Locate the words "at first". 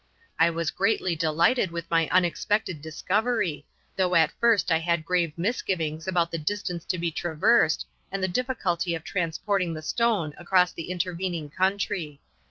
4.15-4.71